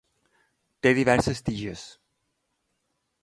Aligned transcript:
Té 0.85 0.93
diverses 0.99 1.45
tiges. 1.49 1.83